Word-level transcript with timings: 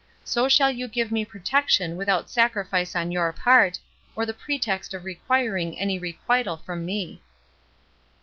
So 0.23 0.49
shall 0.49 0.71
you 0.71 0.87
give 0.87 1.11
me 1.11 1.23
protection 1.25 1.95
without 1.95 2.27
sacrifice 2.27 2.95
on 2.95 3.11
your 3.11 3.31
part, 3.31 3.77
or 4.15 4.25
the 4.25 4.33
pretext 4.33 4.95
of 4.95 5.05
requiring 5.05 5.77
any 5.77 5.99
requital 5.99 6.57
from 6.57 6.83
me." 6.87 7.21